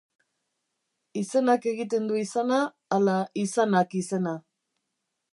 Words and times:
Izenak 1.19 1.67
egiten 1.71 2.07
du 2.11 2.17
izana 2.21 2.57
ala 2.99 3.17
izanak 3.43 3.93
izena? 4.01 4.33